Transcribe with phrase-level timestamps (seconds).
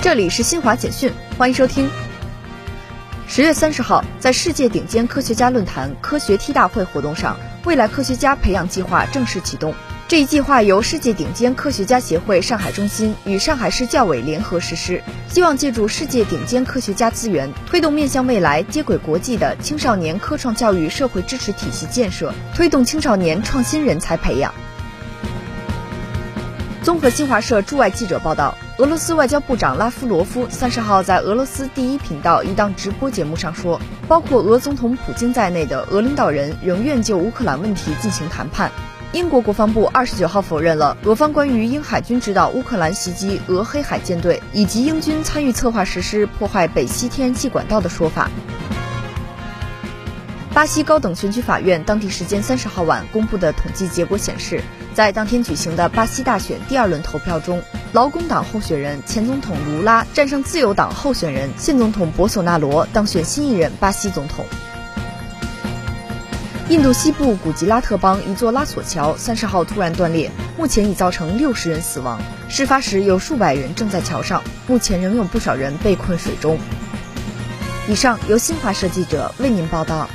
[0.00, 1.90] 这里是新华简讯，欢迎收听。
[3.26, 9.74] 十月三十号，在世界顶尖科学家论坛科学 T 大会活动上，未来科学家培养计划正式启动。
[10.06, 24.54] 这一计划由世界顶尖科学家协会上海中心与上海市教委联合实施，希望借助世界顶尖科学家资源，推动面向未来、接轨国际的青少年科创教育社会支持体系建设，推动青少年创新人才培养。
[26.88, 33.78] 综合新华社驻外记者报道，俄罗斯外交部长拉夫罗夫三十号在俄罗斯第一频道一档直播节目上说，
[34.08, 38.72] 包括俄总统普京在内的俄领导人仍愿就乌克兰问题进行谈判。
[39.12, 48.30] 英国国防部二十九号否认了俄方关于英海军指导乌克兰袭击俄黑海舰队，以及英军参与策划实施破坏北溪天然气管道的说法。
[50.54, 54.60] 巴西高等选举法院当地时间三十号晚公布的统计结果显示，
[54.92, 57.62] 在当天举行的巴西大选第二轮投票中，
[57.92, 64.44] 劳工党候选人前总统卢拉战胜自由党候选人现总统博索纳罗，当选新一任巴西总统。
[66.68, 72.20] 印度西部古吉拉特邦一座拉索桥三十号突然断裂，目前已造成六十人死亡。
[72.48, 76.58] 事发时有数百人正在桥上，目前仍有不少人被困水中。
[77.86, 80.10] 以上由新华社记者为您报道。